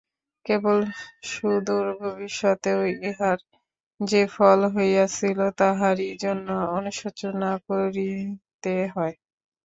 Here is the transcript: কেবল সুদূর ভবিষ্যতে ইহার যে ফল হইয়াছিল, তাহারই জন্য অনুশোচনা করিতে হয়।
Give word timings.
কেবল 0.45 0.79
সুদূর 1.25 1.85
ভবিষ্যতে 2.01 2.71
ইহার 3.01 3.39
যে 3.99 4.21
ফল 4.33 4.59
হইয়াছিল, 4.75 5.39
তাহারই 5.59 6.09
জন্য 6.23 6.47
অনুশোচনা 6.77 7.51
করিতে 7.67 8.73
হয়। 8.95 9.15